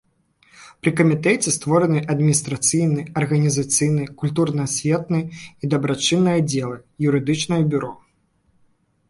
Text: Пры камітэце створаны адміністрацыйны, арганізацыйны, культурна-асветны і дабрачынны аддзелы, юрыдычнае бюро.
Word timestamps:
Пры 0.83 0.91
камітэце 0.99 1.49
створаны 1.57 1.99
адміністрацыйны, 2.13 3.01
арганізацыйны, 3.21 4.03
культурна-асветны 4.23 5.21
і 5.63 5.71
дабрачынны 5.75 6.31
аддзелы, 6.41 6.77
юрыдычнае 7.11 7.63
бюро. 7.77 7.93